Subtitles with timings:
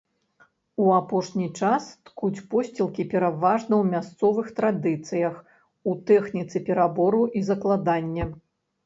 [0.83, 5.37] У апошні час ткуць посцілкі пераважна ў мясцовых традыцыях
[5.93, 8.25] у тэхніцы перабору і закладання.